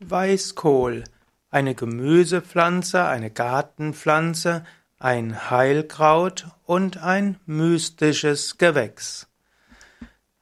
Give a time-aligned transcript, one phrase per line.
[0.00, 1.04] Weißkohl,
[1.48, 4.66] eine Gemüsepflanze, eine Gartenpflanze,
[4.98, 9.26] ein Heilkraut und ein mystisches Gewächs.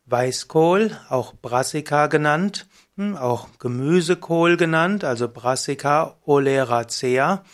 [0.07, 7.45] Weißkohl, auch Brassica genannt, hm, auch Gemüsekohl genannt, also Brassica oleracea,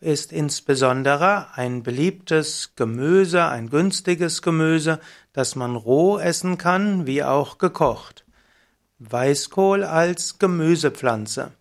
[0.00, 4.98] ist insbesondere ein beliebtes Gemüse, ein günstiges Gemüse,
[5.32, 8.25] das man roh essen kann, wie auch gekocht.
[8.98, 11.52] Weißkohl als Gemüsepflanze.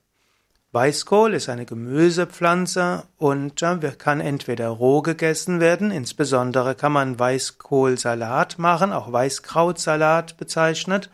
[0.72, 3.62] Weißkohl ist eine Gemüsepflanze und
[3.98, 11.10] kann entweder roh gegessen werden, insbesondere kann man Weißkohlsalat machen, auch Weißkrautsalat bezeichnet.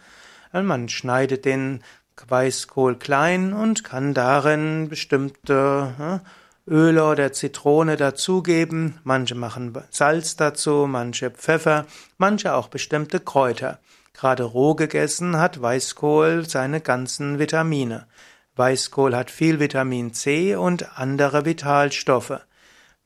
[0.54, 1.84] Man schneidet den
[2.28, 6.22] Weißkohl klein und kann darin bestimmte
[6.68, 9.00] Öle oder Zitrone dazugeben.
[9.04, 11.88] Manche machen Salz dazu, manche Pfeffer,
[12.20, 13.80] manche auch bestimmte Kräuter.
[14.14, 18.08] Gerade roh gegessen hat Weißkohl seine ganzen Vitamine.
[18.56, 22.42] Weißkohl hat viel Vitamin C und andere Vitalstoffe.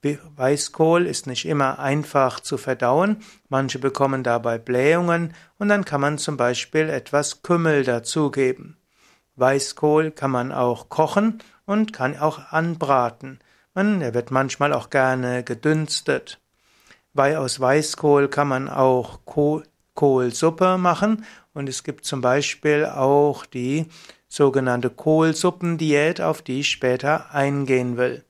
[0.04, 6.20] Weißkohl ist nicht immer einfach zu verdauen, manche bekommen dabei Blähungen und dann kann man
[6.20, 8.78] zum Beispiel etwas Kümmel dazugeben.
[9.36, 13.40] Weißkohl kann man auch kochen und kann auch anbraten.
[13.74, 16.40] Man, er wird manchmal auch gerne gedünstet.
[17.14, 19.20] Weil aus Weißkohl kann man auch
[19.96, 21.26] Kohlsuppe machen.
[21.54, 23.88] Und es gibt zum Beispiel auch die
[24.28, 28.24] sogenannte Kohlsuppendiät, auf die ich später eingehen will.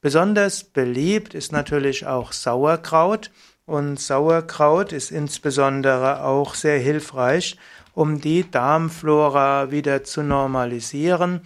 [0.00, 3.30] Besonders beliebt ist natürlich auch Sauerkraut.
[3.64, 7.56] Und Sauerkraut ist insbesondere auch sehr hilfreich,
[7.94, 11.42] um die Darmflora wieder zu normalisieren,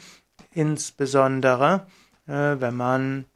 [0.53, 1.87] insbesondere
[2.27, 3.27] äh, wenn man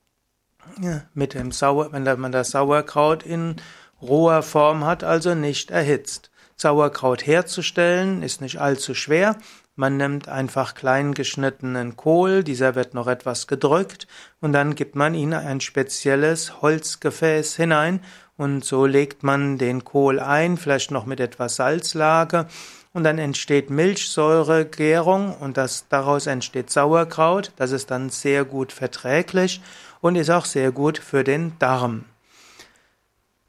[1.15, 3.56] mit dem Sauer, wenn man das Sauerkraut in
[4.03, 6.31] roher Form hat, also nicht erhitzt.
[6.56, 9.37] Sauerkraut herzustellen ist nicht allzu schwer.
[9.77, 14.06] Man nimmt einfach klein geschnittenen Kohl, dieser wird noch etwas gedrückt
[14.41, 18.01] und dann gibt man ihn ein spezielles Holzgefäß hinein
[18.37, 22.47] und so legt man den Kohl ein, vielleicht noch mit etwas Salzlage
[22.93, 27.53] und dann entsteht Milchsäuregärung und das, daraus entsteht Sauerkraut.
[27.56, 29.62] Das ist dann sehr gut verträglich
[30.00, 32.05] und ist auch sehr gut für den Darm.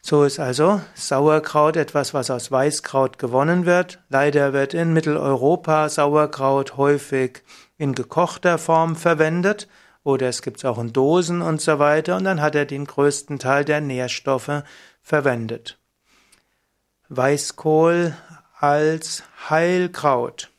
[0.03, 3.99] So ist also Sauerkraut etwas, was aus Weißkraut gewonnen wird.
[4.09, 7.43] Leider wird in Mitteleuropa Sauerkraut häufig
[7.77, 9.67] in gekochter Form verwendet
[10.03, 12.85] oder es gibt es auch in Dosen und so weiter und dann hat er den
[12.85, 14.63] größten Teil der Nährstoffe
[15.03, 15.77] verwendet.
[17.09, 18.15] Weißkohl
[18.59, 20.49] als Heilkraut.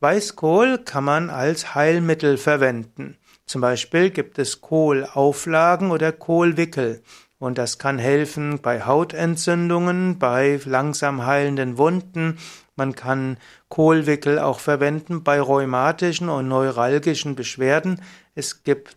[0.00, 3.16] Weißkohl kann man als Heilmittel verwenden.
[3.46, 7.02] Zum Beispiel gibt es Kohlauflagen oder Kohlwickel.
[7.38, 12.38] Und das kann helfen bei Hautentzündungen, bei langsam heilenden Wunden.
[12.74, 13.38] Man kann
[13.68, 18.02] Kohlwickel auch verwenden bei rheumatischen und neuralgischen Beschwerden.
[18.34, 18.96] Es gibt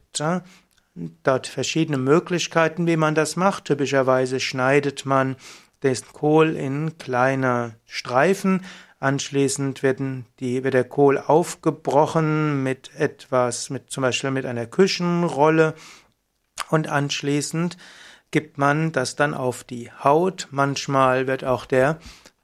[1.23, 3.65] dort verschiedene Möglichkeiten, wie man das macht.
[3.65, 5.35] Typischerweise schneidet man
[5.83, 8.63] den Kohl in kleine Streifen,
[9.01, 15.73] Anschließend werden die, wird der Kohl aufgebrochen mit etwas, mit, zum Beispiel mit einer Küchenrolle
[16.69, 17.77] und anschließend
[18.31, 20.47] gibt man das dann auf die Haut.
[20.51, 21.99] Manchmal wird auch der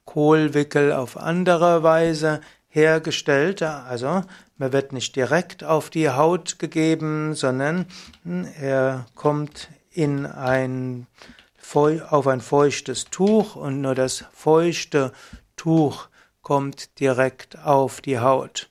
[0.05, 3.61] Kohlwickel auf andere Weise hergestellt.
[3.61, 4.21] Also
[4.57, 7.85] man wird nicht direkt auf die Haut gegeben, sondern
[8.59, 11.07] er kommt in ein,
[11.73, 15.11] auf ein feuchtes Tuch und nur das feuchte
[15.55, 16.09] Tuch
[16.41, 18.69] kommt direkt auf die Haut.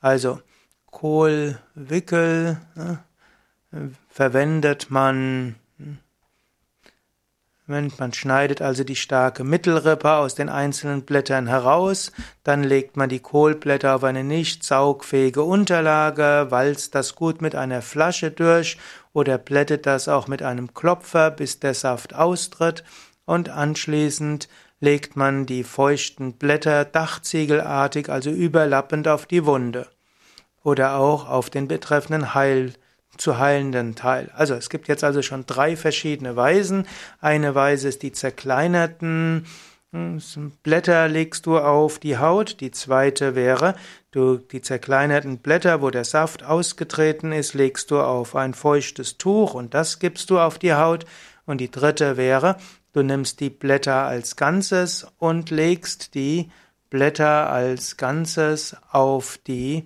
[0.00, 0.40] Also
[0.90, 2.98] Kohlwickel ne,
[4.08, 5.54] verwendet man, hm,
[7.66, 12.12] man schneidet also die starke Mittelrippe aus den einzelnen Blättern heraus,
[12.44, 17.82] dann legt man die Kohlblätter auf eine nicht saugfähige Unterlage, walzt das gut mit einer
[17.82, 18.78] Flasche durch
[19.12, 22.84] oder blättet das auch mit einem Klopfer, bis der Saft austritt.
[23.24, 24.48] Und anschließend
[24.78, 29.88] legt man die feuchten Blätter dachziegelartig, also überlappend auf die Wunde
[30.62, 32.74] oder auch auf den betreffenden Heil
[33.18, 34.30] zu heilenden Teil.
[34.34, 36.86] Also es gibt jetzt also schon drei verschiedene Weisen.
[37.20, 39.46] Eine Weise ist die zerkleinerten
[39.92, 40.20] hm,
[40.62, 42.60] Blätter legst du auf die Haut.
[42.60, 43.74] Die zweite wäre,
[44.10, 49.54] du die zerkleinerten Blätter, wo der Saft ausgetreten ist, legst du auf ein feuchtes Tuch
[49.54, 51.06] und das gibst du auf die Haut.
[51.46, 52.56] Und die dritte wäre,
[52.96, 56.50] Du nimmst die Blätter als Ganzes und legst die
[56.88, 59.84] Blätter als Ganzes auf die,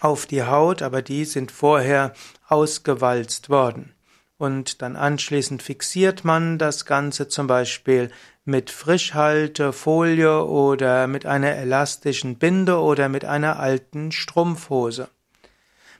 [0.00, 2.12] auf die Haut, aber die sind vorher
[2.48, 3.92] ausgewalzt worden.
[4.38, 8.10] Und dann anschließend fixiert man das Ganze zum Beispiel
[8.46, 15.08] mit Frischhaltefolie oder mit einer elastischen Binde oder mit einer alten Strumpfhose.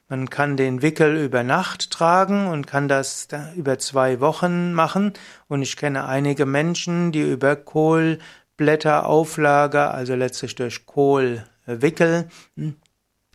[0.08, 5.12] Man kann den Wickel über Nacht tragen und kann das über zwei Wochen machen.
[5.46, 12.74] Und ich kenne einige Menschen, die über Kohlblätterauflage, also letztlich durch Kohlwickel, hm,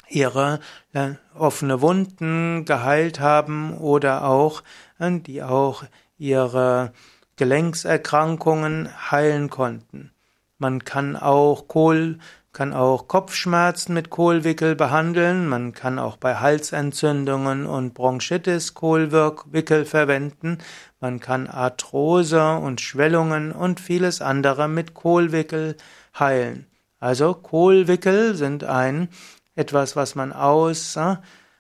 [0.09, 0.59] ihre
[0.93, 4.63] äh, offene Wunden geheilt haben oder auch,
[4.99, 5.83] äh, die auch
[6.17, 6.93] ihre
[7.35, 10.11] Gelenkserkrankungen heilen konnten.
[10.57, 12.19] Man kann auch Kohl
[12.55, 20.59] kann auch Kopfschmerzen mit Kohlwickel behandeln, man kann auch bei Halsentzündungen und Bronchitis Kohlwickel verwenden,
[21.01, 25.75] man kann Arthrose und Schwellungen und vieles andere mit Kohlwickel
[26.17, 26.65] heilen.
[26.97, 29.09] Also Kohlwickel sind ein
[29.55, 31.15] etwas, was man aus äh,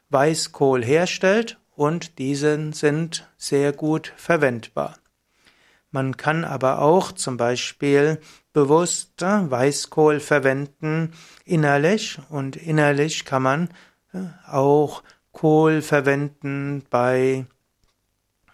[0.09, 4.97] Weißkohl herstellt und diese sind sehr gut verwendbar.
[5.91, 8.19] Man kann aber auch zum Beispiel
[8.53, 11.13] bewusst Weißkohl verwenden
[11.45, 13.69] innerlich und innerlich kann man
[14.13, 17.45] äh, auch Kohl verwenden bei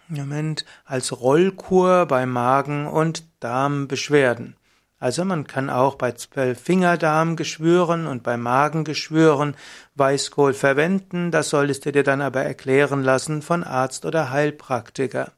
[0.07, 4.55] Moment, als Rollkur bei Magen- und Darmbeschwerden.
[5.01, 9.55] Also man kann auch bei Fingerdarmgeschwüren und bei Magengeschwüren
[9.95, 15.31] Weißkohl verwenden, das solltest du dir dann aber erklären lassen von Arzt oder Heilpraktiker.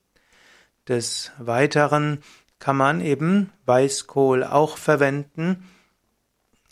[0.89, 2.19] Des Weiteren
[2.59, 5.63] kann man eben Weißkohl auch verwenden,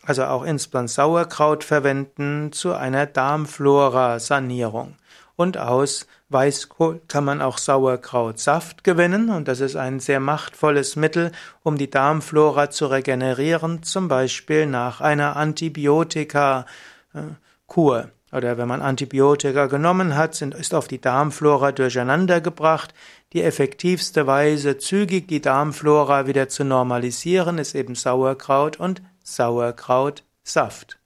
[0.03, 4.97] also auch insbesondere Sauerkraut verwenden zu einer Darmflora-Sanierung.
[5.41, 11.31] Und aus Weißkohl kann man auch Sauerkrautsaft gewinnen und das ist ein sehr machtvolles Mittel,
[11.63, 18.11] um die Darmflora zu regenerieren, zum Beispiel nach einer Antibiotika-Kur.
[18.31, 22.93] Oder wenn man Antibiotika genommen hat, sind, ist oft die Darmflora durcheinandergebracht.
[23.33, 31.00] Die effektivste Weise, zügig die Darmflora wieder zu normalisieren, ist eben Sauerkraut und Sauerkrautsaft.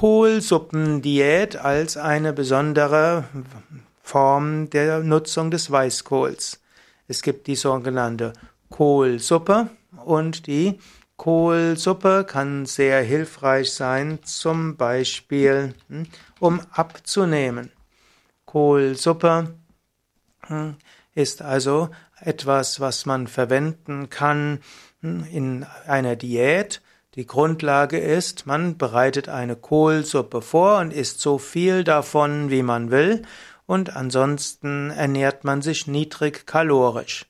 [0.00, 3.24] Kohlsuppendiät als eine besondere
[4.02, 6.58] Form der Nutzung des Weißkohls.
[7.06, 8.32] Es gibt die sogenannte
[8.70, 9.68] Kohlsuppe
[10.02, 10.78] und die
[11.18, 16.06] Kohlsuppe kann sehr hilfreich sein, zum Beispiel hm,
[16.38, 17.70] um abzunehmen.
[18.46, 19.54] Kohlsuppe
[20.46, 20.76] hm,
[21.12, 24.60] ist also etwas, was man verwenden kann
[25.02, 26.80] hm, in einer Diät.
[27.16, 32.90] Die Grundlage ist, man bereitet eine Kohlsuppe vor und isst so viel davon, wie man
[32.92, 33.22] will,
[33.66, 37.26] und ansonsten ernährt man sich niedrig kalorisch.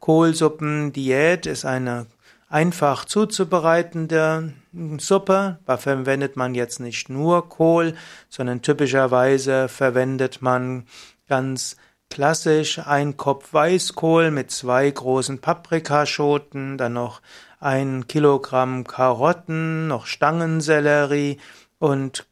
[0.00, 2.06] Kohlsuppendiät ist eine
[2.48, 4.52] einfach zuzubereitende
[4.98, 5.58] Suppe.
[5.64, 7.94] Da verwendet man jetzt nicht nur Kohl,
[8.28, 10.84] sondern typischerweise verwendet man
[11.28, 11.76] ganz
[12.12, 17.22] klassisch ein Kopf Weißkohl mit zwei großen Paprikaschoten, dann noch
[17.58, 21.38] ein Kilogramm Karotten, noch Stangensellerie
[21.78, 22.26] und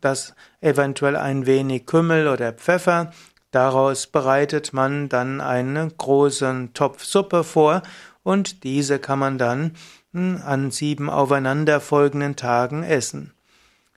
[0.00, 3.10] das eventuell ein wenig Kümmel oder Pfeffer.
[3.50, 7.82] Daraus bereitet man dann einen großen Topf Suppe vor
[8.22, 9.72] und diese kann man dann
[10.12, 13.34] hm, an sieben aufeinanderfolgenden Tagen essen.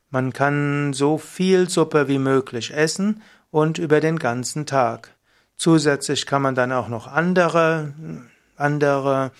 [0.10, 3.22] Man kann so viel Suppe wie möglich essen
[3.54, 5.16] und über den ganzen Tag.
[5.58, 7.94] Zusätzlich kann man dann auch noch andere,
[8.56, 9.32] andere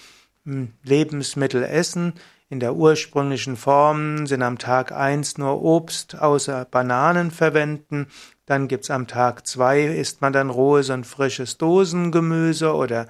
[0.46, 2.14] hm, Lebensmittel essen.
[2.48, 8.06] In der ursprünglichen Form sind am Tag eins nur Obst außer Bananen verwenden.
[8.46, 13.08] Dann gibt's am Tag zwei isst man dann rohes und frisches Dosengemüse oder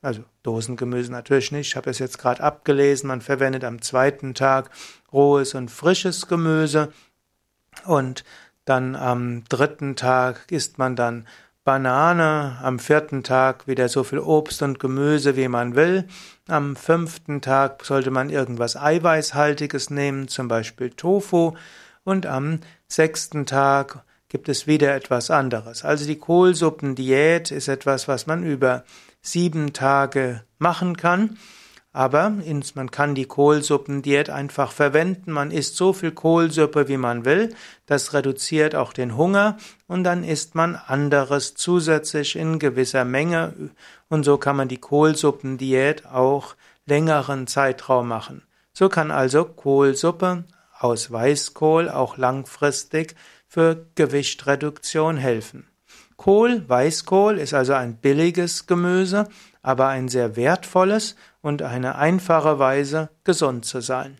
[0.00, 1.68] also Dosengemüse natürlich nicht.
[1.68, 3.08] Ich habe es jetzt gerade abgelesen.
[3.08, 4.70] Man verwendet am zweiten Tag
[5.12, 6.94] rohes und frisches Gemüse.
[7.84, 8.24] Und
[8.66, 11.26] dann am dritten Tag isst man dann
[11.64, 16.06] Banane, am vierten Tag wieder so viel Obst und Gemüse, wie man will.
[16.46, 21.54] Am fünften Tag sollte man irgendwas Eiweißhaltiges nehmen, zum Beispiel Tofu.
[22.04, 25.84] Und am sechsten Tag gibt es wieder etwas anderes.
[25.84, 28.84] Also die Kohlsuppendiät ist etwas, was man über
[29.20, 31.36] sieben Tage machen kann.
[31.96, 32.30] Aber
[32.74, 35.32] man kann die Kohlsuppendiät einfach verwenden.
[35.32, 37.54] Man isst so viel Kohlsuppe, wie man will.
[37.86, 39.56] Das reduziert auch den Hunger.
[39.86, 43.54] Und dann isst man anderes zusätzlich in gewisser Menge.
[44.10, 48.42] Und so kann man die Kohlsuppendiät auch längeren Zeitraum machen.
[48.74, 50.44] So kann also Kohlsuppe
[50.78, 53.16] aus Weißkohl auch langfristig
[53.48, 55.66] für Gewichtreduktion helfen.
[56.16, 59.28] Kohl, Weißkohl ist also ein billiges Gemüse,
[59.62, 64.18] aber ein sehr wertvolles und eine einfache Weise, gesund zu sein.